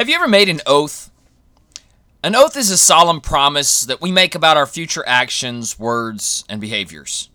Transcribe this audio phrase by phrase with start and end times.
[0.00, 1.10] Have you ever made an oath?
[2.22, 6.58] An oath is a solemn promise that we make about our future actions, words, and
[6.58, 7.28] behaviors.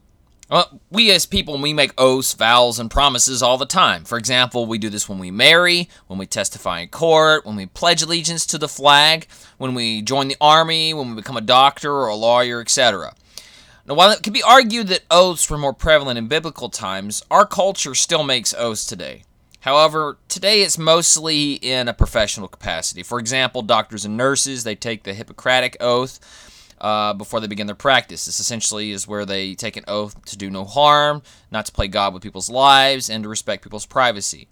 [0.50, 4.04] Well, we as people, we make oaths, vows, and promises all the time.
[4.04, 7.68] For example, we do this when we marry, when we testify in court, when we
[7.68, 9.28] pledge allegiance to the flag,
[9.60, 13.14] when we join the army, when we become a doctor or a lawyer, etc.
[13.86, 17.46] Now, while it can be argued that oaths were more prevalent in biblical times, our
[17.46, 19.22] culture still makes oaths today.
[19.66, 23.02] However, today it's mostly in a professional capacity.
[23.02, 26.20] For example, doctors and nurses, they take the Hippocratic Oath
[26.80, 28.26] uh, before they begin their practice.
[28.26, 31.88] This essentially is where they take an oath to do no harm, not to play
[31.88, 34.48] God with people's lives, and to respect people's privacy.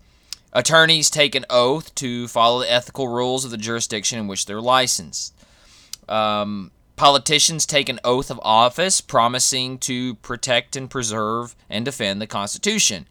[0.51, 4.59] Attorneys take an oath to follow the ethical rules of the jurisdiction in which they're
[4.59, 5.35] licensed.
[6.09, 12.25] Um, politicians take an oath of office promising to protect and preserve and defend the
[12.25, 13.07] Constitution.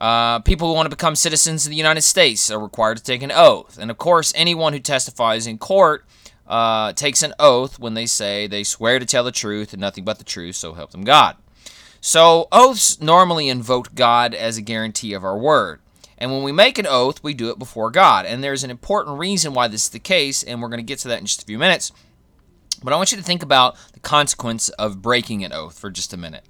[0.00, 3.22] Uh, people who want to become citizens of the United States are required to take
[3.22, 3.78] an oath.
[3.78, 6.06] And of course, anyone who testifies in court
[6.46, 10.04] uh, takes an oath when they say they swear to tell the truth and nothing
[10.04, 11.36] but the truth, so help them God.
[12.00, 15.80] So, oaths normally invoke God as a guarantee of our word.
[16.16, 18.24] And when we make an oath, we do it before God.
[18.24, 20.98] And there's an important reason why this is the case, and we're going to get
[21.00, 21.92] to that in just a few minutes.
[22.82, 26.14] But I want you to think about the consequence of breaking an oath for just
[26.14, 26.44] a minute.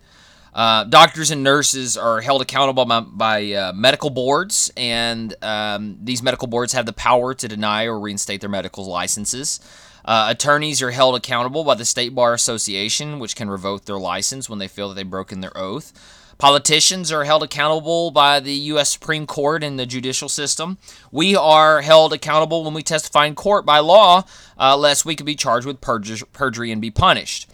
[0.53, 6.23] Uh, doctors and nurses are held accountable by, by uh, medical boards, and um, these
[6.23, 9.61] medical boards have the power to deny or reinstate their medical licenses.
[10.05, 14.48] Uh, attorneys are held accountable by the State Bar Association, which can revoke their license
[14.48, 15.92] when they feel that they've broken their oath.
[16.39, 18.89] Politicians are held accountable by the U.S.
[18.89, 20.79] Supreme Court and the judicial system.
[21.12, 24.25] We are held accountable when we testify in court by law,
[24.59, 27.51] uh, lest we could be charged with perjury and be punished.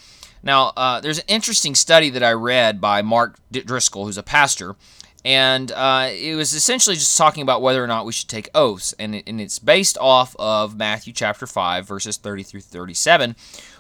[0.47, 4.77] Now, uh, there's an interesting study that I read by Mark Driscoll, who's a pastor,
[5.25, 8.95] and uh, it was essentially just talking about whether or not we should take oaths,
[8.97, 13.35] and, it, and it's based off of Matthew chapter 5, verses 30 through 37,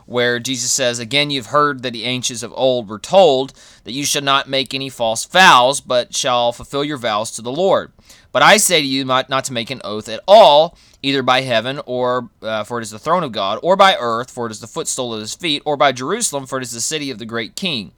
[0.06, 3.52] where Jesus says, Again, you've heard that the ancients of old were told
[3.85, 7.52] that you shall not make any false vows, but shall fulfill your vows to the
[7.52, 7.92] Lord.
[8.33, 11.42] But I say to you not, not to make an oath at all, either by
[11.42, 14.52] heaven, or uh, for it is the throne of God, or by earth, for it
[14.52, 17.18] is the footstool of his feet, or by Jerusalem, for it is the city of
[17.18, 17.92] the great king.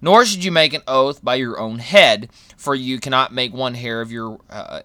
[0.00, 3.74] Nor should you make an oath by your own head, for you cannot make one
[3.74, 4.80] hair of your uh,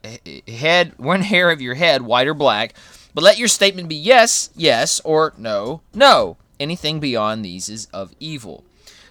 [0.47, 2.74] head, one hair of your head, white or black.
[3.13, 6.38] But let your statement be yes, yes, or no, no.
[6.59, 8.63] Anything beyond these is of evil.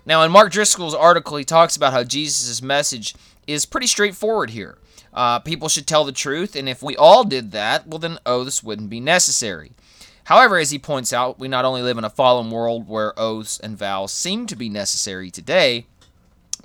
[0.06, 3.14] Now, in Mark Driscoll's article, he talks about how Jesus' message
[3.46, 4.78] is pretty straightforward here.
[5.18, 8.62] Uh, people should tell the truth, and if we all did that, well, then oaths
[8.62, 9.72] wouldn't be necessary.
[10.26, 13.58] However, as he points out, we not only live in a fallen world where oaths
[13.58, 15.86] and vows seem to be necessary today,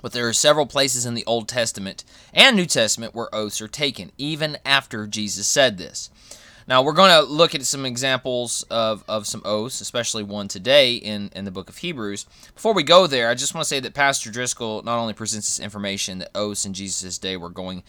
[0.02, 3.66] but there are several places in the Old Testament and New Testament where oaths are
[3.66, 6.08] taken, even after Jesus said this.
[6.68, 10.94] Now, we're going to look at some examples of, of some oaths, especially one today
[10.94, 12.24] in, in the book of Hebrews.
[12.54, 15.48] Before we go there, I just want to say that Pastor Driscoll not only presents
[15.48, 17.82] this information that oaths in Jesus' day were going,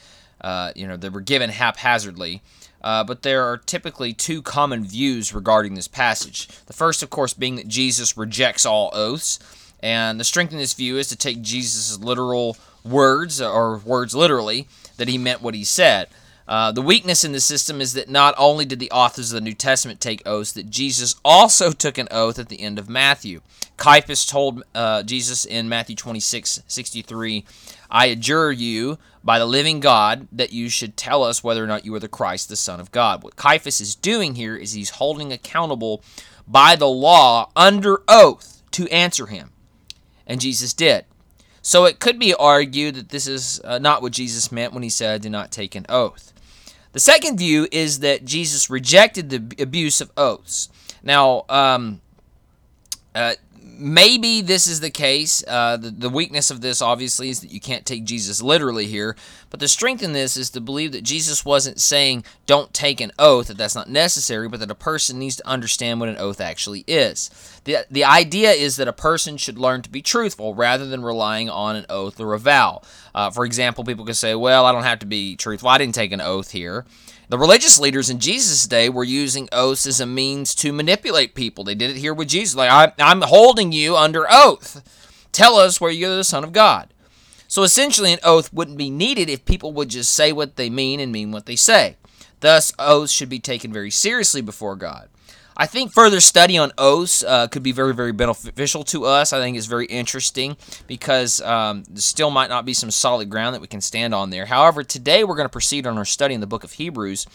[0.45, 2.39] uh, you know, they were given haphazardly,
[2.83, 6.47] uh, but there are typically two common views regarding this passage.
[6.67, 9.39] The first, of course, being that Jesus rejects all oaths.
[9.81, 14.67] And the strength in this view is to take Jesus' literal words, or words literally,
[14.97, 16.09] that he meant what he said.
[16.47, 19.41] Uh, the weakness in the system is that not only did the authors of the
[19.41, 23.41] New Testament take oaths, that Jesus also took an oath at the end of Matthew.
[23.77, 27.45] Caiaphas told uh, Jesus in Matthew 26 63,
[27.89, 31.83] I adjure you by the living God that you should tell us whether or not
[31.83, 33.23] you are the Christ, the Son of God.
[33.23, 36.03] What Caiaphas is doing here is he's holding accountable
[36.47, 39.51] by the law under oath to answer him.
[40.27, 41.05] And Jesus did.
[41.63, 44.89] So it could be argued that this is uh, not what Jesus meant when he
[44.89, 46.31] said, Do not take an oath.
[46.91, 50.69] The second view is that Jesus rejected the abuse of oaths.
[51.01, 52.01] Now, um,
[53.15, 53.33] uh,
[53.77, 55.43] maybe this is the case.
[55.47, 59.15] Uh, the, the weakness of this, obviously, is that you can't take Jesus literally here.
[59.49, 63.11] But the strength in this is to believe that Jesus wasn't saying, don't take an
[63.17, 66.41] oath, that that's not necessary, but that a person needs to understand what an oath
[66.41, 67.29] actually is.
[67.63, 71.49] The, the idea is that a person should learn to be truthful rather than relying
[71.49, 72.81] on an oath or a vow.
[73.13, 75.69] Uh, for example, people could say, well, I don't have to be truthful.
[75.69, 76.85] I didn't take an oath here.
[77.27, 81.63] The religious leaders in Jesus' day were using oaths as a means to manipulate people.
[81.63, 82.55] They did it here with Jesus.
[82.55, 84.83] Like, I, I'm holding you under oath.
[85.31, 86.93] Tell us where you're the Son of God.
[87.47, 90.99] So essentially, an oath wouldn't be needed if people would just say what they mean
[90.99, 91.97] and mean what they say.
[92.39, 95.09] Thus, oaths should be taken very seriously before God.
[95.57, 99.31] I think further study on oaths uh, could be very, very beneficial to us.
[99.31, 103.55] I think it's very interesting because um, there still might not be some solid ground
[103.55, 104.47] that we can stand on there.
[104.47, 107.25] However, today we're going to proceed on our study in the book of Hebrews.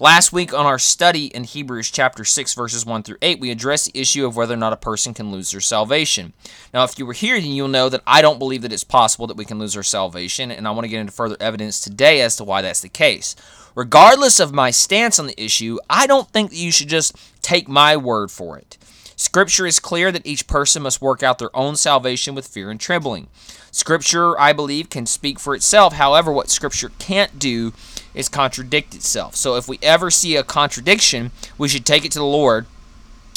[0.00, 3.92] Last week on our study in Hebrews chapter 6, verses 1 through 8, we addressed
[3.92, 6.32] the issue of whether or not a person can lose their salvation.
[6.74, 9.28] Now, if you were here, then you'll know that I don't believe that it's possible
[9.28, 12.22] that we can lose our salvation, and I want to get into further evidence today
[12.22, 13.36] as to why that's the case.
[13.74, 17.16] Regardless of my stance on the issue, I don't think that you should just
[17.48, 18.76] take my word for it.
[19.16, 22.78] Scripture is clear that each person must work out their own salvation with fear and
[22.78, 23.26] trembling.
[23.70, 25.94] Scripture, I believe, can speak for itself.
[25.94, 27.72] However, what Scripture can't do
[28.14, 29.34] is contradict itself.
[29.34, 32.66] So if we ever see a contradiction, we should take it to the Lord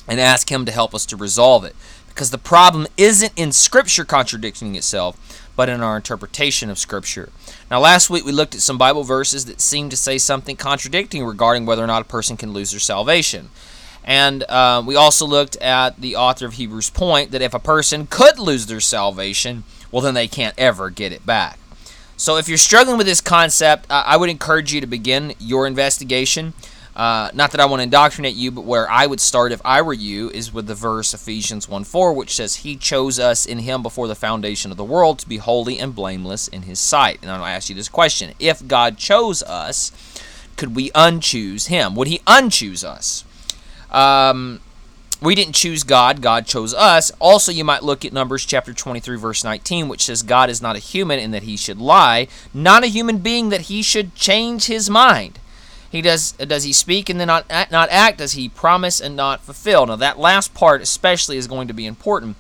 [0.09, 1.75] and ask Him to help us to resolve it.
[2.09, 7.29] Because the problem isn't in Scripture contradicting itself, but in our interpretation of Scripture.
[7.71, 11.23] Now, last week we looked at some Bible verses that seem to say something contradicting
[11.25, 13.49] regarding whether or not a person can lose their salvation.
[14.03, 18.07] And uh, we also looked at the author of Hebrews' point that if a person
[18.07, 21.59] could lose their salvation, well, then they can't ever get it back.
[22.17, 26.53] So, if you're struggling with this concept, I would encourage you to begin your investigation.
[26.95, 29.81] Uh, not that I want to indoctrinate you, but where I would start if I
[29.81, 33.59] were you is with the verse Ephesians 1 4, which says, He chose us in
[33.59, 37.19] Him before the foundation of the world to be holy and blameless in His sight.
[37.21, 39.91] And I'll ask you this question If God chose us,
[40.57, 41.95] could we unchoose Him?
[41.95, 43.23] Would He unchoose us?
[43.91, 44.59] Um,
[45.21, 47.11] we didn't choose God, God chose us.
[47.19, 50.75] Also, you might look at Numbers chapter 23, verse 19, which says, God is not
[50.75, 54.65] a human in that he should lie, not a human being that he should change
[54.65, 55.37] his mind.
[55.91, 58.19] He does does he speak and then not not act?
[58.19, 59.85] Does he promise and not fulfill?
[59.85, 62.37] Now that last part especially is going to be important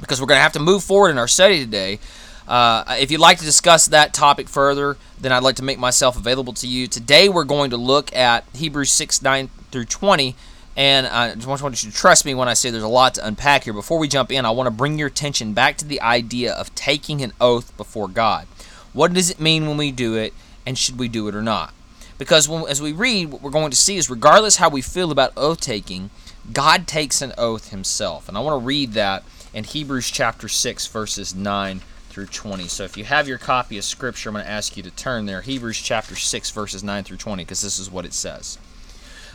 [0.00, 2.00] because we're going to have to move forward in our study today.
[2.48, 6.16] Uh, if you'd like to discuss that topic further, then I'd like to make myself
[6.16, 6.88] available to you.
[6.88, 10.34] Today we're going to look at Hebrews 6 9 through 20.
[10.76, 13.26] And I just want you to trust me when I say there's a lot to
[13.26, 13.72] unpack here.
[13.72, 16.74] Before we jump in, I want to bring your attention back to the idea of
[16.74, 18.46] taking an oath before God.
[18.92, 20.34] What does it mean when we do it,
[20.66, 21.72] and should we do it or not?
[22.18, 25.10] Because when, as we read, what we're going to see is regardless how we feel
[25.10, 26.10] about oath taking,
[26.52, 28.28] God takes an oath himself.
[28.28, 29.24] And I want to read that
[29.54, 31.80] in Hebrews chapter 6, verses 9
[32.10, 32.68] through 20.
[32.68, 35.26] So if you have your copy of Scripture, I'm going to ask you to turn
[35.26, 35.40] there.
[35.40, 38.58] Hebrews chapter 6, verses 9 through 20, because this is what it says.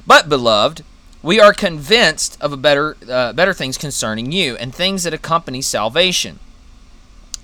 [0.07, 0.83] But, beloved,
[1.23, 6.39] we are convinced of better, uh, better things concerning you, and things that accompany salvation.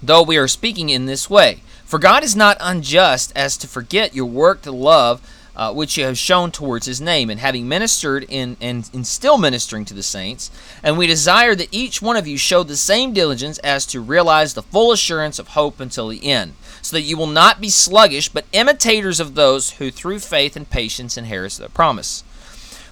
[0.02, 4.16] Though we are speaking in this way, for God is not unjust as to forget
[4.16, 5.22] your work to love
[5.58, 9.40] uh, which you have shown towards his name, and having ministered in and, and still
[9.40, 10.52] ministering to the saints.
[10.84, 14.54] And we desire that each one of you show the same diligence as to realize
[14.54, 16.54] the full assurance of hope until the end,
[16.84, 20.70] so that you will not be sluggish, but imitators of those who through faith and
[20.70, 22.24] patience inherit the promise.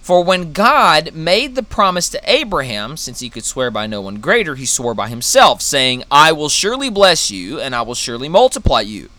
[0.05, 4.19] For when God made the promise to Abraham, since he could swear by no one
[4.19, 8.29] greater, he swore by himself, saying, I will surely bless you, and I will surely
[8.29, 9.09] multiply you.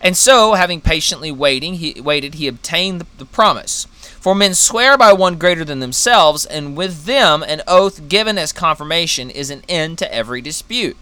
[0.00, 3.84] And so, having patiently waiting, he waited, he obtained the, the promise.
[4.18, 8.50] For men swear by one greater than themselves, and with them an oath given as
[8.50, 10.96] confirmation is an end to every dispute.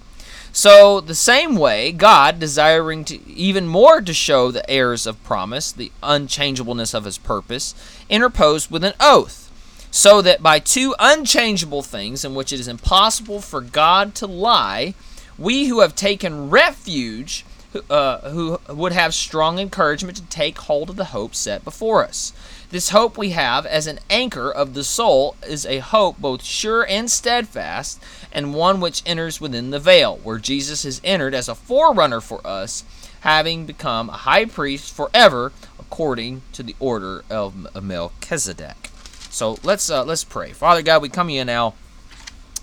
[0.52, 5.70] So, the same way, God, desiring to even more to show the heirs of promise,
[5.70, 7.74] the unchangeableness of his purpose,
[8.08, 9.50] interposed with an oath,
[9.90, 14.94] so that by two unchangeable things in which it is impossible for God to lie,
[15.38, 17.44] we who have taken refuge,
[17.88, 22.32] uh, who would have strong encouragement to take hold of the hope set before us.
[22.70, 26.86] This hope we have as an anchor of the soul is a hope both sure
[26.86, 31.54] and steadfast, and one which enters within the veil, where Jesus has entered as a
[31.54, 32.84] forerunner for us,
[33.20, 38.90] having become a high priest forever, according to the order of Melchizedek.
[39.30, 40.52] So let's uh, let's pray.
[40.52, 41.74] Father God, we come to you now,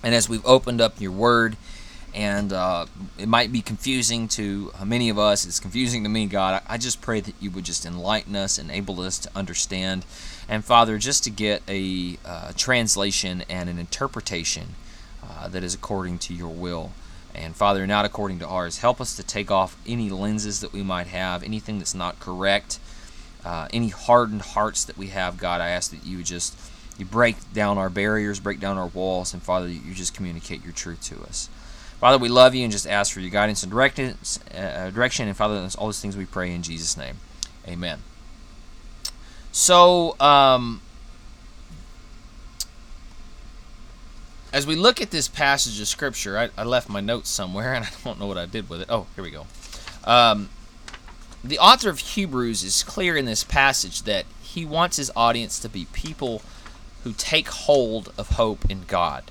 [0.04, 1.58] and as we've opened up your Word,
[2.14, 2.86] and uh,
[3.18, 5.46] it might be confusing to many of us.
[5.46, 6.62] It's confusing to me, God.
[6.68, 10.06] I just pray that you would just enlighten us, enable us to understand,
[10.48, 14.76] and Father, just to get a uh, translation and an interpretation
[15.24, 16.92] uh, that is according to your will.
[17.34, 18.80] And Father, not according to ours.
[18.80, 22.80] Help us to take off any lenses that we might have, anything that's not correct,
[23.44, 25.38] uh, any hardened hearts that we have.
[25.38, 26.58] God, I ask that you just
[26.98, 30.72] you break down our barriers, break down our walls, and Father, you just communicate your
[30.72, 31.50] truth to us.
[32.00, 35.28] Father, we love you and just ask for your guidance and directions, uh, direction.
[35.28, 37.18] And Father, all these things we pray in Jesus' name.
[37.68, 38.00] Amen.
[39.52, 40.82] So, um,
[44.56, 47.84] as we look at this passage of Scripture, I, I, left my notes somewhere and
[47.84, 48.88] I don't know what I did with it.
[48.90, 49.46] Oh, here we go.
[50.06, 50.50] Um,
[51.44, 55.68] the author of Hebrews is clear in this passage that he wants his audience to
[55.68, 56.42] be people
[57.04, 59.30] who take hold of hope in God.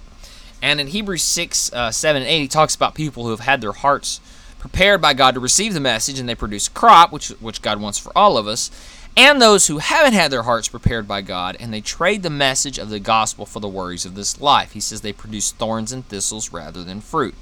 [0.61, 3.63] And in Hebrews 6, uh, 7, and 8, he talks about people who have had
[3.63, 4.21] their hearts
[4.59, 7.99] prepared by God to receive the message and they produce crop, which, which God wants
[7.99, 8.71] for all of us,
[9.17, 12.79] and those who haven't had their hearts prepared by God and they trade the message
[12.79, 14.73] of the gospel for the worries of this life.
[14.73, 17.35] He says they produce thorns and thistles rather than fruit.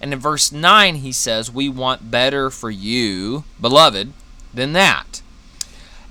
[0.00, 4.12] And in verse 9, he says, We want better for you, beloved,
[4.52, 5.22] than that.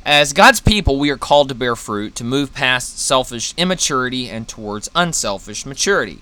[0.05, 4.47] As God's people, we are called to bear fruit, to move past selfish immaturity and
[4.47, 6.19] towards unselfish maturity.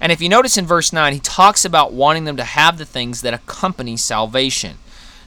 [0.00, 2.84] And if you notice in verse 9, he talks about wanting them to have the
[2.84, 4.76] things that accompany salvation.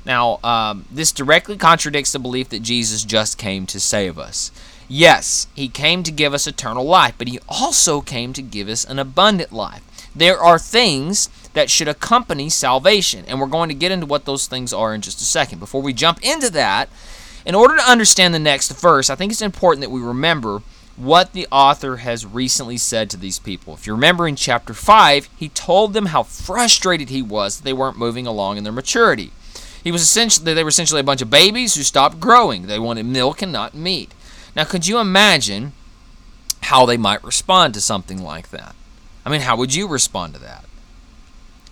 [0.08, 4.52] Now, um, this directly contradicts the belief that Jesus just came to save us.
[4.88, 8.86] Yes, he came to give us eternal life, but he also came to give us
[8.86, 9.84] an abundant life.
[10.16, 14.48] There are things that should accompany salvation, and we're going to get into what those
[14.48, 15.60] things are in just a second.
[15.60, 16.88] Before we jump into that,
[17.46, 20.62] in order to understand the next verse, I think it's important that we remember
[20.96, 23.74] what the author has recently said to these people.
[23.74, 27.74] If you remember in chapter 5, he told them how frustrated he was that they
[27.74, 29.32] weren't moving along in their maturity.
[29.88, 32.67] He was essentially they were essentially a bunch of babies who stopped growing.
[32.67, 34.13] They wanted milk and not meat.
[34.53, 35.72] Now, could you imagine
[36.63, 38.75] how they might respond to something like that?
[39.25, 40.65] I mean, how would you respond to that?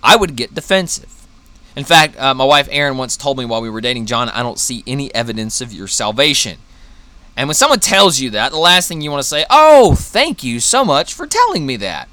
[0.01, 1.27] I would get defensive.
[1.75, 4.43] In fact, uh, my wife Erin once told me while we were dating John, I
[4.43, 6.59] don't see any evidence of your salvation.
[7.35, 10.41] And when someone tells you that, the last thing you want to say, oh, thank
[10.41, 12.07] you so much for telling me that.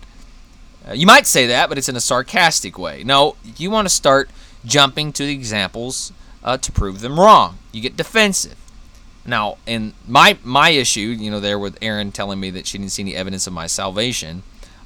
[0.89, 3.05] Uh, you might say that, but it's in a sarcastic way.
[3.05, 4.29] No, you want to start
[4.65, 7.59] jumping to the examples uh, to prove them wrong.
[7.73, 8.57] You get defensive.
[9.25, 12.93] Now, in my my issue, you know, there with Erin telling me that she didn't
[12.93, 14.43] see any evidence of my salvation,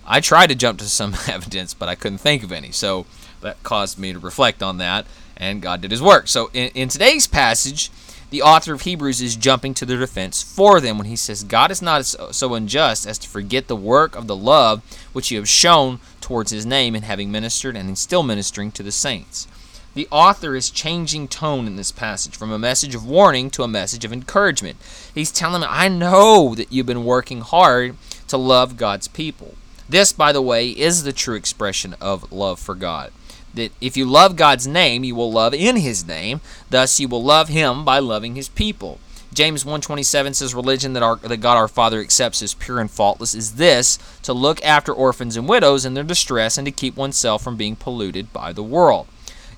[0.06, 2.70] I tried to jump to some evidence, but I couldn't think of any.
[2.70, 3.06] So
[3.40, 5.06] that caused me to reflect on that,
[5.36, 6.28] and God did His work.
[6.28, 7.90] So in, in today's passage,
[8.30, 11.70] the author of Hebrews is jumping to their defense for them when he says, God
[11.70, 15.48] is not so unjust as to forget the work of the love which you have
[15.48, 19.46] shown towards his name in having ministered and in still ministering to the saints.
[19.96, 23.68] The author is changing tone in this passage from a message of warning to a
[23.68, 24.76] message of encouragement.
[25.14, 27.96] He's telling them, I know that you've been working hard
[28.28, 29.54] to love God's people.
[29.88, 33.10] This, by the way, is the true expression of love for God
[33.54, 36.42] that if you love God's name, you will love in his name.
[36.68, 38.98] Thus you will love him by loving his people.
[39.32, 43.34] James 1:27 says religion that, our, that God our Father accepts as pure and faultless
[43.34, 47.42] is this to look after orphans and widows in their distress and to keep oneself
[47.42, 49.06] from being polluted by the world.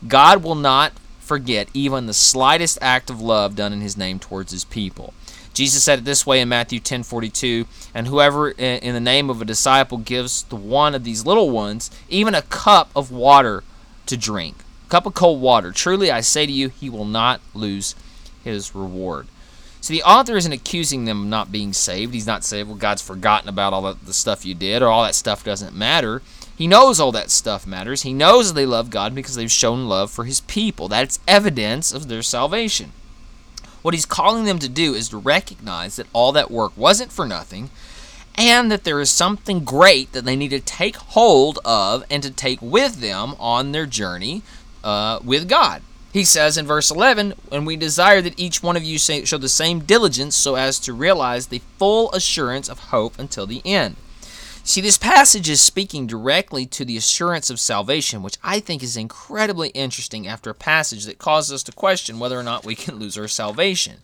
[0.07, 4.53] God will not forget even the slightest act of love done in his name towards
[4.53, 5.13] his people.
[5.53, 9.45] Jesus said it this way in Matthew 10:42, and whoever in the name of a
[9.45, 13.65] disciple gives to one of these little ones even a cup of water
[14.07, 14.59] to drink.
[14.87, 15.73] A cup of cold water.
[15.73, 17.97] Truly, I say to you, he will not lose
[18.45, 19.27] his reward.
[19.81, 22.15] So the author isn't accusing them of not being saved.
[22.15, 25.15] He's not saying, well, God's forgotten about all the stuff you did or all that
[25.15, 26.23] stuff doesn't matter.
[26.59, 28.03] He knows all that stuff matters.
[28.03, 30.89] He knows they love God because they've shown love for his people.
[30.89, 32.91] That's evidence of their salvation.
[33.83, 37.29] What he's calling them to do is to recognize that all that work wasn't for
[37.29, 37.71] nothing
[38.35, 42.31] and that there is something great that they need to take hold of and to
[42.33, 44.43] take with them on their journey
[44.83, 45.83] uh, with God.
[46.13, 49.49] He says in verse 11, And we desire that each one of you show the
[49.49, 53.95] same diligence so as to realize the full assurance of hope until the end.
[54.69, 58.99] See, this passage is speaking directly to the assurance of salvation, which I think is
[58.99, 62.97] incredibly interesting after a passage that causes us to question whether or not we can
[62.99, 64.01] lose our salvation.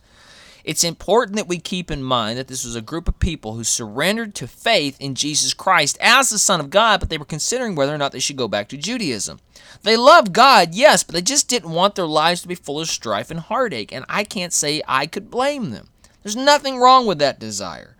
[0.63, 3.63] It's important that we keep in mind that this was a group of people who
[3.63, 7.75] surrendered to faith in Jesus Christ as the Son of God, but they were considering
[7.75, 9.41] whether or not they should go back to Judaism.
[9.83, 12.89] They loved God, yes, but they just didn't want their lives to be full of
[12.89, 15.89] strife and heartache, and I can't say I could blame them.
[16.23, 17.94] There's nothing wrong with that desire.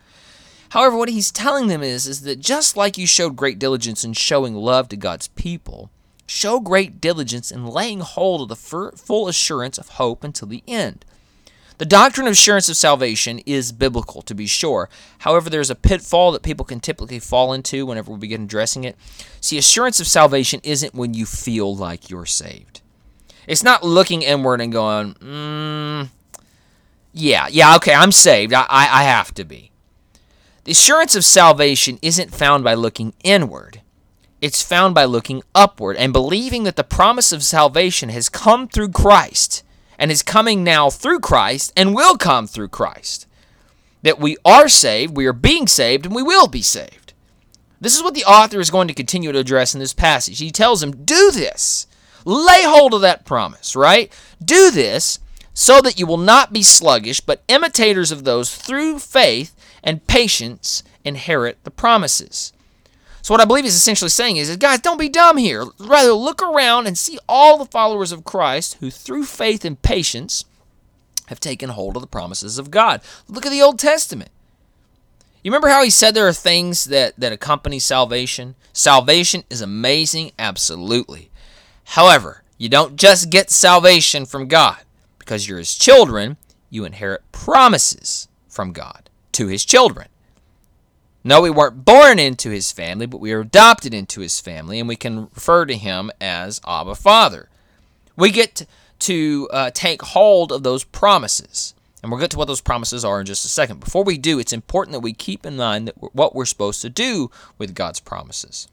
[0.76, 4.12] However, what he's telling them is, is that just like you showed great diligence in
[4.12, 5.90] showing love to God's people,
[6.28, 11.06] show great diligence in laying hold of the full assurance of hope until the end.
[11.78, 14.90] The doctrine of assurance of salvation is biblical, to be sure.
[15.20, 18.98] However, there's a pitfall that people can typically fall into whenever we begin addressing it.
[19.40, 22.82] See, assurance of salvation isn't when you feel like you're saved.
[23.48, 26.10] It's not looking inward and going, mm,
[27.14, 28.52] yeah, yeah, okay, I'm saved.
[28.52, 29.72] I, I, I have to be.
[30.66, 33.82] The assurance of salvation isn't found by looking inward.
[34.42, 38.90] It's found by looking upward and believing that the promise of salvation has come through
[38.90, 39.64] Christ
[40.00, 43.28] and is coming now through Christ and will come through Christ.
[44.02, 47.14] That we are saved, we are being saved, and we will be saved.
[47.80, 50.40] This is what the author is going to continue to address in this passage.
[50.40, 51.86] He tells him, Do this.
[52.26, 54.12] Lay hold of that promise, right?
[54.44, 55.20] Do this
[55.54, 59.55] so that you will not be sluggish, but imitators of those through faith
[59.86, 62.52] and patience inherit the promises.
[63.22, 65.66] So what I believe he's essentially saying is, guys, don't be dumb here.
[65.80, 70.46] Rather, look around and see all the followers of Christ who, through faith and patience,
[71.28, 73.02] have taken hold of the promises of God.
[73.28, 74.32] Look at the Old Testament.
[75.42, 78.56] You remember how he said there are things that, that accompany salvation?
[78.74, 81.32] Salvation is amazing, absolutely.
[81.84, 84.78] However, you don't just get salvation from God.
[85.18, 86.38] Because you're his children,
[86.70, 89.05] you inherit promises from God
[89.36, 90.08] to his children.
[91.24, 94.88] No, we weren't born into his family, but we are adopted into his family, and
[94.88, 97.50] we can refer to him as Abba Father.
[98.16, 98.66] We get
[99.00, 101.74] to uh, take hold of those promises.
[102.02, 103.80] And we'll get to what those promises are in just a second.
[103.80, 106.90] Before we do, it's important that we keep in mind that what we're supposed to
[106.90, 108.68] do with God's promises.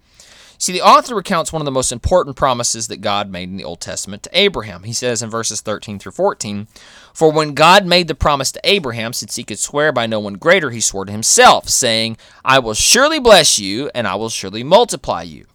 [0.63, 3.65] See, the author recounts one of the most important promises that God made in the
[3.65, 4.85] Old Testament to Abraham.
[4.85, 6.69] He says in verses 13 through 14,
[7.13, 10.35] For when God made the promise to Abraham, since he could swear by no one
[10.35, 14.63] greater, he swore to himself, saying, I will surely bless you, and I will surely
[14.63, 15.47] multiply you.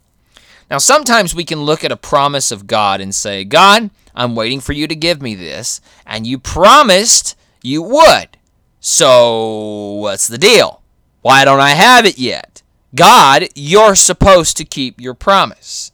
[0.70, 4.60] Now, sometimes we can look at a promise of God and say, God, I'm waiting
[4.60, 8.36] for you to give me this, and you promised you would.
[8.82, 10.82] So, what's the deal?
[11.22, 12.62] Why don't I have it yet?
[12.96, 15.92] God, you're supposed to keep your promise.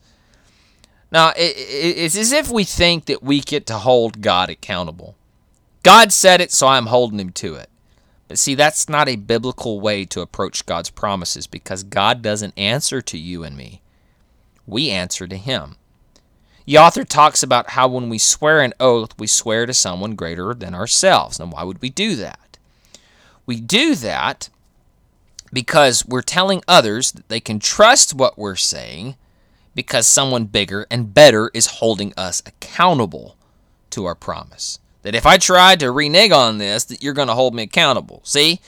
[1.12, 5.16] Now, it's as if we think that we get to hold God accountable.
[5.84, 7.70] God said it, so I'm holding him to it.
[8.28, 13.02] But see, that's not a biblical way to approach God's promises because God doesn't answer
[13.02, 13.82] to you and me.
[14.66, 15.76] We answer to him.
[16.66, 20.54] The author talks about how when we swear an oath, we swear to someone greater
[20.54, 21.38] than ourselves.
[21.38, 22.58] Now, why would we do that?
[23.46, 24.50] We do that
[25.54, 29.16] because we're telling others that they can trust what we're saying
[29.76, 33.38] because someone bigger and better is holding us accountable
[33.92, 34.80] to our promise.
[35.04, 38.22] That if I try to renege on this, that you're going to hold me accountable.
[38.24, 38.60] See,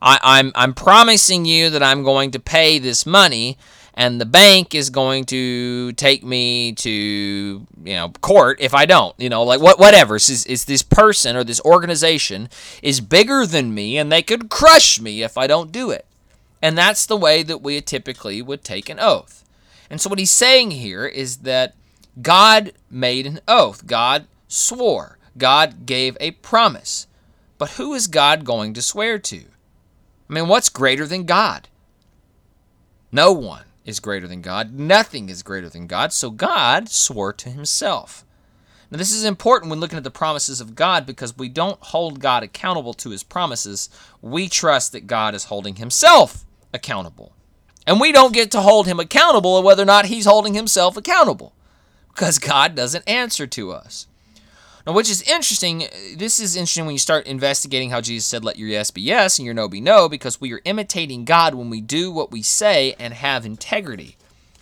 [0.00, 3.58] I, I'm I'm promising you that I'm going to pay this money,
[3.94, 9.14] and the bank is going to take me to you know court if I don't.
[9.20, 10.16] You know, like what whatever.
[10.16, 12.48] It's this person or this organization
[12.82, 16.06] is bigger than me, and they could crush me if I don't do it.
[16.62, 19.44] And that's the way that we typically would take an oath.
[19.90, 21.74] And so what he's saying here is that
[22.22, 23.86] God made an oath.
[23.86, 25.18] God swore.
[25.36, 27.08] God gave a promise.
[27.58, 29.42] But who is God going to swear to?
[30.30, 31.68] I mean, what's greater than God?
[33.10, 34.72] No one is greater than God.
[34.72, 36.12] Nothing is greater than God.
[36.12, 38.24] So God swore to himself.
[38.90, 42.20] Now, this is important when looking at the promises of God because we don't hold
[42.20, 43.88] God accountable to his promises.
[44.20, 47.32] We trust that God is holding himself accountable.
[47.86, 50.96] And we don't get to hold him accountable of whether or not he's holding himself
[50.96, 51.52] accountable
[52.08, 54.06] because God doesn't answer to us.
[54.86, 55.84] Now, which is interesting,
[56.16, 59.38] this is interesting when you start investigating how Jesus said, Let your yes be yes
[59.38, 62.42] and your no be no, because we are imitating God when we do what we
[62.42, 64.16] say and have integrity.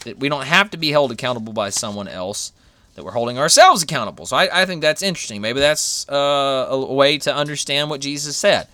[0.05, 2.53] That we don't have to be held accountable by someone else,
[2.95, 4.27] that we're holding ourselves accountable.
[4.27, 5.41] So I, I think that's interesting.
[5.41, 8.69] Maybe that's uh, a way to understand what Jesus said.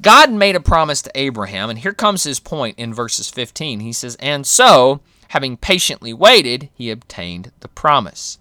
[0.00, 3.80] God made a promise to Abraham, and here comes his point in verses 15.
[3.80, 8.38] He says, And so, having patiently waited, he obtained the promise.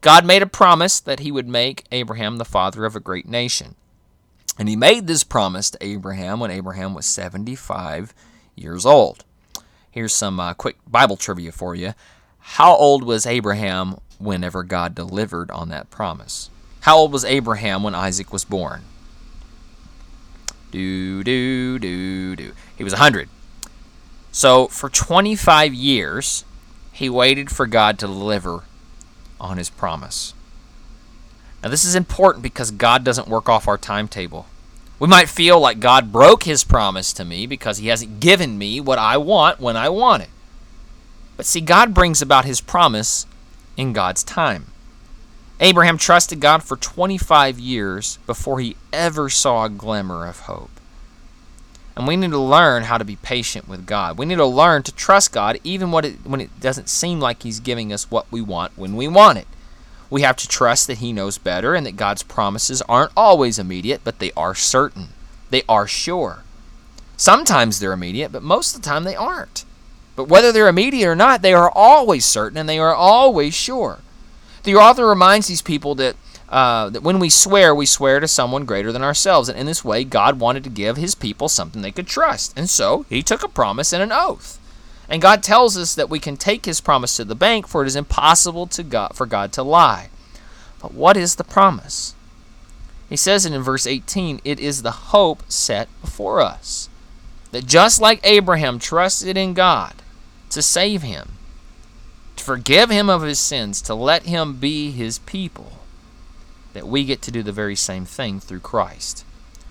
[0.00, 3.74] God made a promise that he would make Abraham the father of a great nation.
[4.58, 8.14] And he made this promise to Abraham when Abraham was 75
[8.56, 9.24] years old.
[9.90, 11.92] Here's some uh, quick Bible trivia for you.
[12.38, 16.48] How old was Abraham whenever God delivered on that promise?
[16.80, 18.82] How old was Abraham when Isaac was born?
[20.72, 22.52] Do, do, do, do.
[22.76, 23.28] He was 100.
[24.32, 26.44] So for 25 years,
[26.92, 28.64] he waited for God to deliver
[29.38, 30.34] on his promise.
[31.62, 34.46] Now, this is important because God doesn't work off our timetable.
[34.98, 38.80] We might feel like God broke his promise to me because he hasn't given me
[38.80, 40.30] what I want when I want it.
[41.36, 43.26] But see, God brings about his promise
[43.76, 44.71] in God's time.
[45.62, 50.72] Abraham trusted God for 25 years before he ever saw a glimmer of hope.
[51.96, 54.18] And we need to learn how to be patient with God.
[54.18, 57.44] We need to learn to trust God even when it, when it doesn't seem like
[57.44, 59.46] He's giving us what we want when we want it.
[60.10, 64.00] We have to trust that He knows better and that God's promises aren't always immediate,
[64.02, 65.10] but they are certain.
[65.50, 66.42] They are sure.
[67.16, 69.64] Sometimes they're immediate, but most of the time they aren't.
[70.16, 74.00] But whether they're immediate or not, they are always certain and they are always sure.
[74.62, 76.16] The author reminds these people that
[76.48, 79.48] uh, that when we swear, we swear to someone greater than ourselves.
[79.48, 82.52] And in this way, God wanted to give his people something they could trust.
[82.58, 84.58] And so he took a promise and an oath.
[85.08, 87.86] And God tells us that we can take his promise to the bank, for it
[87.86, 90.10] is impossible to God, for God to lie.
[90.80, 92.14] But what is the promise?
[93.08, 96.90] He says it in verse 18 it is the hope set before us.
[97.50, 99.94] that just like Abraham trusted in God
[100.50, 101.32] to save him,
[102.42, 105.72] to forgive him of his sins, to let him be his people,
[106.72, 109.24] that we get to do the very same thing through Christ.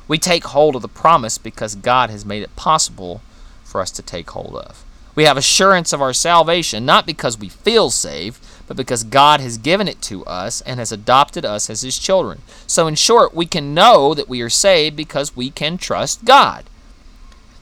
[0.07, 3.21] We take hold of the promise because God has made it possible
[3.65, 4.85] for us to take hold of.
[5.15, 9.57] We have assurance of our salvation not because we feel saved, but because God has
[9.57, 12.41] given it to us and has adopted us as His children.
[12.67, 16.63] So, in short, we can know that we are saved because we can trust God.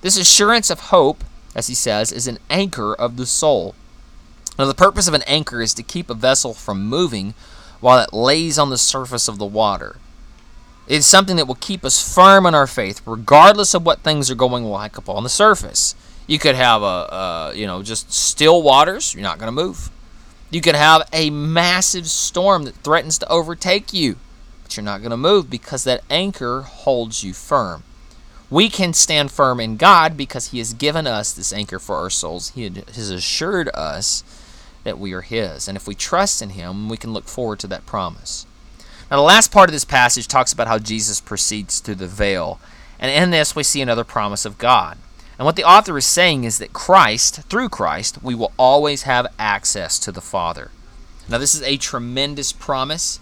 [0.01, 1.23] This assurance of hope,
[1.55, 3.73] as he says, is an anchor of the soul.
[4.59, 7.33] Now, the purpose of an anchor is to keep a vessel from moving
[7.79, 9.95] while it lays on the surface of the water.
[10.85, 14.35] It's something that will keep us firm in our faith, regardless of what things are
[14.35, 15.95] going like upon the surface.
[16.27, 19.13] You could have a, a you know, just still waters.
[19.13, 19.91] You're not going to move.
[20.51, 24.17] You could have a massive storm that threatens to overtake you,
[24.63, 27.83] but you're not going to move because that anchor holds you firm.
[28.49, 32.09] We can stand firm in God because He has given us this anchor for our
[32.09, 32.49] souls.
[32.49, 34.23] He has assured us
[34.83, 35.67] that we are His.
[35.67, 38.45] And if we trust in Him, we can look forward to that promise.
[39.09, 42.59] Now, the last part of this passage talks about how Jesus proceeds through the veil.
[42.99, 44.97] And in this, we see another promise of God.
[45.37, 49.33] And what the author is saying is that Christ, through Christ, we will always have
[49.39, 50.69] access to the Father.
[51.29, 53.19] Now, this is a tremendous promise.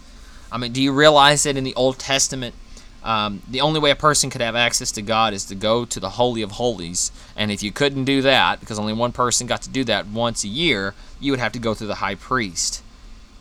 [0.50, 2.54] I mean, do you realize that in the Old Testament,
[3.08, 5.98] um, the only way a person could have access to God is to go to
[5.98, 7.10] the Holy of Holies.
[7.34, 10.44] And if you couldn't do that, because only one person got to do that once
[10.44, 12.82] a year, you would have to go through the high priest.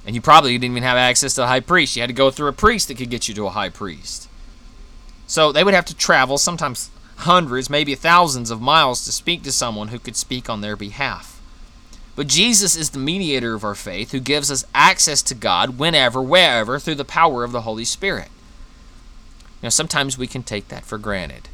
[0.06, 1.98] And you probably didn't even have access to the high priest.
[1.98, 4.30] You had to go through a priest that could get you to a high priest.
[5.28, 9.52] So they would have to travel, sometimes hundreds, maybe thousands of miles, to speak to
[9.52, 11.42] someone who could speak on their behalf.
[12.16, 16.22] But Jesus is the mediator of our faith who gives us access to God whenever,
[16.22, 18.30] wherever, through the power of the Holy Spirit.
[19.62, 21.50] Now, sometimes we can take that for granted.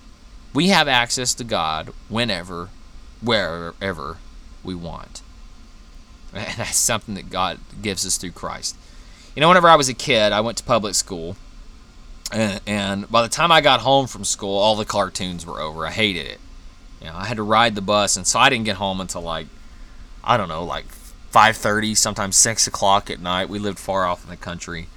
[0.54, 2.70] We have access to God whenever,
[3.22, 4.18] wherever
[4.64, 5.22] we want.
[6.36, 8.76] And that's something that God gives us through Christ.
[9.36, 11.38] You know, whenever I was a kid, I went to public school.
[12.32, 15.86] And, and by the time I got home from school, all the cartoons were over.
[15.86, 16.40] I hated it.
[17.00, 19.22] You know, I had to ride the bus, and so I didn't get home until
[19.22, 19.48] like,
[20.24, 20.86] I don't know, like
[21.32, 23.50] 5:30, sometimes 6 o'clock at night.
[23.50, 24.88] We lived far off in the country.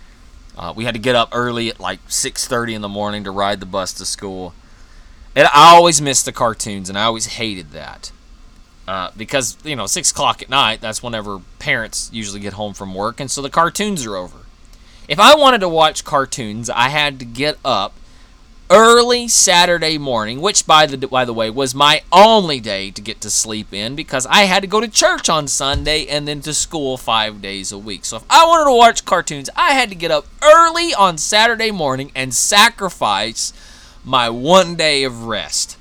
[0.56, 3.60] Uh, we had to get up early at like 6:30 in the morning to ride
[3.60, 4.54] the bus to school.
[5.34, 8.10] And I always missed the cartoons, and I always hated that.
[8.88, 12.94] Uh, because you know six o'clock at night that's whenever parents usually get home from
[12.94, 14.38] work and so the cartoons are over
[15.08, 17.94] if i wanted to watch cartoons i had to get up
[18.68, 23.20] early saturday morning which by the by the way was my only day to get
[23.20, 26.52] to sleep in because i had to go to church on sunday and then to
[26.52, 28.04] school five days a week.
[28.04, 31.70] So if i wanted to watch cartoons i had to get up early on saturday
[31.70, 33.52] morning and sacrifice
[34.04, 35.76] my one day of rest.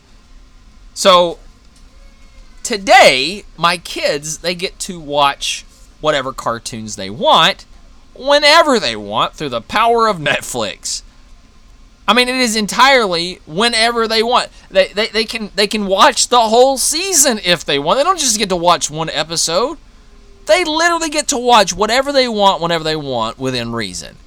[0.93, 1.39] So
[2.63, 5.65] today my kids they get to watch
[6.01, 7.65] whatever cartoons they want
[8.15, 11.03] whenever they want through the power of netflix
[12.07, 14.49] i mean it is entirely whenever they want.
[14.69, 17.97] They, they, they can they can watch the whole season if they want.
[17.97, 19.77] They don't just get to watch one episode.
[20.45, 24.17] They literally get to watch whatever they want whenever they want within reason.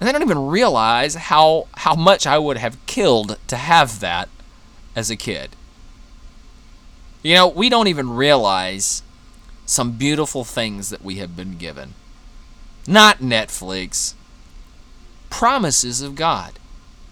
[0.00, 4.28] And they don't even realize how how much i would have killed to have that
[4.96, 5.56] as a kid.
[7.22, 9.02] You know, we don't even realize
[9.66, 11.94] some beautiful things that we have been given.
[12.86, 14.14] Not Netflix,
[15.38, 16.52] promises of God.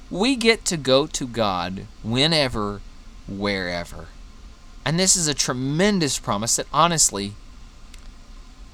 [0.08, 2.80] We get to go to God whenever,
[3.26, 4.06] wherever.
[4.84, 7.32] And this is a tremendous promise that honestly,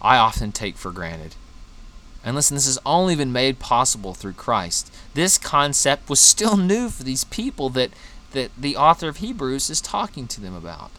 [0.03, 1.35] I often take for granted.
[2.23, 4.93] And listen, this has only been made possible through Christ.
[5.15, 7.91] This concept was still new for these people that,
[8.33, 10.91] that the author of Hebrews is talking to them about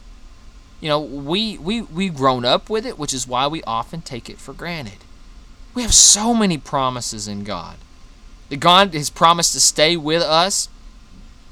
[0.80, 4.30] you know, we, we, we've grown up with it, which is why we often take
[4.30, 5.04] it for granted.
[5.74, 7.76] We have so many promises in God.
[8.50, 10.68] That God has promised to stay with us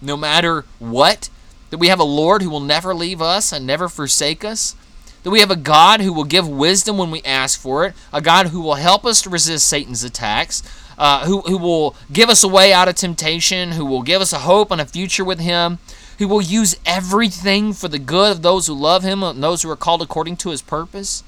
[0.03, 1.31] no matter what.
[1.71, 4.77] That we have a Lord who will never leave us and never forsake us.
[5.23, 7.95] That we have a God who will give wisdom when we ask for it.
[8.13, 10.63] A God who will help us to resist Satan's attacks.
[10.99, 13.73] Uh, who, who will give us a way out of temptation.
[13.73, 15.79] Who will give us a hope and a future with Him
[16.19, 19.71] who will use everything for the good of those who love him and those who
[19.71, 21.23] are called according to his purpose.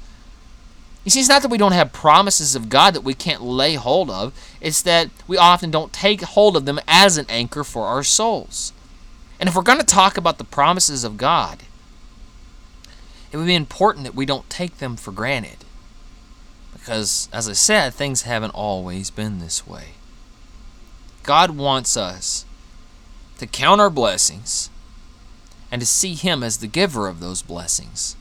[1.04, 3.74] You see, it's not that we don't have promises of God that we can't lay
[3.74, 7.86] hold of, it's that we often don't take hold of them as an anchor for
[7.86, 8.72] our souls.
[9.38, 11.62] And if we're going to talk about the promises of God,
[13.32, 15.64] it would be important that we don't take them for granted.
[16.74, 19.90] Because, as I said, things haven't always been this way.
[21.22, 22.44] God wants us
[23.38, 24.68] to count our blessings
[25.70, 28.16] and to see Him as the giver of those blessings.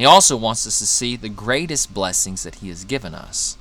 [0.00, 3.58] He also wants us to see the greatest blessings that He has given us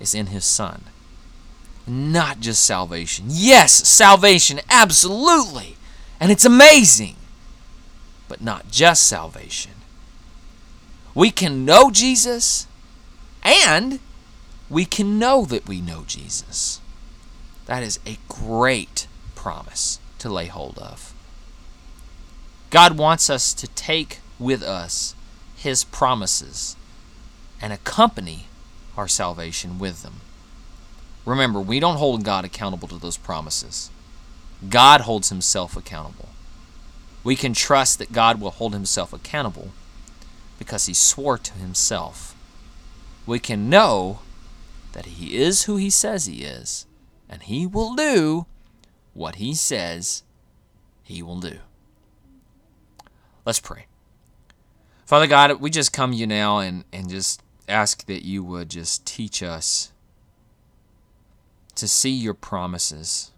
[0.00, 0.86] is in His Son.
[1.86, 3.26] Not just salvation.
[3.28, 5.76] Yes, salvation, absolutely.
[6.18, 7.14] And it's amazing.
[8.26, 9.70] But not just salvation.
[11.14, 12.66] We can know Jesus
[13.44, 14.00] and
[14.68, 16.80] we can know that we know Jesus.
[17.66, 21.14] That is a great promise to lay hold of.
[22.70, 25.14] God wants us to take with us
[25.60, 26.74] His promises
[27.60, 28.46] and accompany
[28.96, 30.22] our salvation with them.
[31.26, 33.90] Remember, we don't hold God accountable to those promises.
[34.70, 36.30] God holds himself accountable.
[37.22, 39.68] We can trust that God will hold himself accountable
[40.58, 42.34] because he swore to himself.
[43.26, 44.20] We can know
[44.92, 46.86] that he is who he says he is,
[47.28, 48.46] and he will do
[49.12, 50.22] what he says
[51.02, 51.58] he will do.
[53.44, 53.84] Let's pray.
[55.10, 59.04] Father God, we just come you now and, and just ask that you would just
[59.04, 59.90] teach us
[61.74, 63.32] to see your promises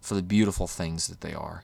[0.00, 1.62] for the beautiful things that they are.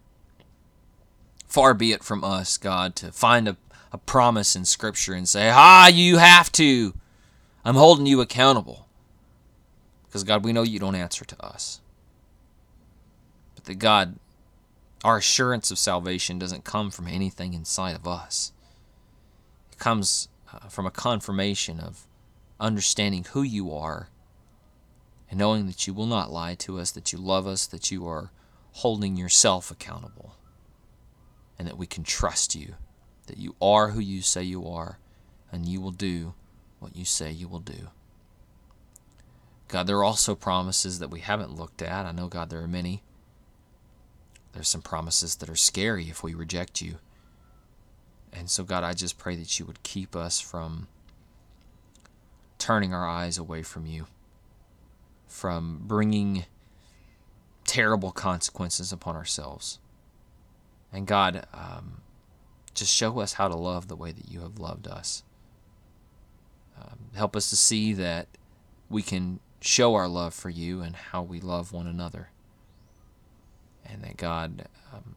[1.49, 3.57] Far be it from us, God, to find a,
[3.91, 6.93] a promise in Scripture and say, Ah, you have to.
[7.65, 8.87] I'm holding you accountable.
[10.05, 11.81] Because, God, we know you don't answer to us.
[13.55, 14.17] But that, God,
[15.05, 18.53] our assurance of salvation doesn't come from anything inside of us,
[19.71, 22.07] it comes uh, from a confirmation of
[22.59, 24.09] understanding who you are
[25.29, 28.09] and knowing that you will not lie to us, that you love us, that you
[28.09, 28.31] are
[28.73, 30.37] holding yourself accountable,
[31.59, 32.75] and that we can trust you,
[33.27, 34.99] that you are who you say you are,
[35.53, 36.35] and you will do
[36.79, 37.89] what you say you will do.
[39.69, 42.07] God, there are also promises that we haven't looked at.
[42.07, 43.03] I know, God, there are many.
[44.55, 46.97] There's some promises that are scary if we reject you.
[48.33, 50.89] And so, God, I just pray that you would keep us from
[52.59, 54.07] turning our eyes away from you
[55.35, 56.45] from bringing
[57.65, 59.81] terrible consequences upon ourselves.
[60.93, 62.03] And God, um,
[62.73, 65.25] just show us how to love the way that you have loved us.
[66.81, 68.29] Um, help us to see that
[68.89, 72.29] we can show our love for you and how we love one another.
[73.85, 75.17] And that God, um,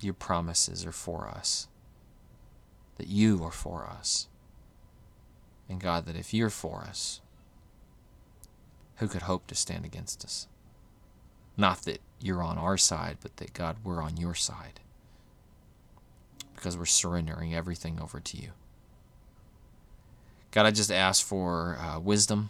[0.00, 1.68] your promises are for us,
[2.96, 4.28] that you are for us.
[5.68, 7.20] And God, that if you're for us,
[8.96, 10.46] who could hope to stand against us?
[11.56, 14.80] Not that you're on our side, but that God, we're on your side.
[16.54, 18.50] Because we're surrendering everything over to you.
[20.50, 22.48] God, I just ask for uh, wisdom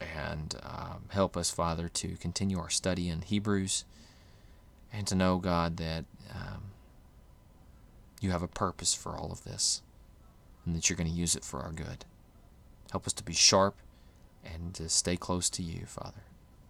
[0.00, 3.84] and um, help us, Father, to continue our study in Hebrews
[4.92, 6.62] and to know, God, that um,
[8.20, 9.82] you have a purpose for all of this
[10.64, 12.04] and that you're going to use it for our good.
[12.90, 13.76] Help us to be sharp
[14.44, 16.22] and to stay close to you, Father.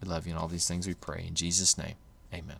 [0.02, 1.24] We love you and all these things we pray.
[1.26, 1.94] In Jesus' name,
[2.33, 2.59] amen.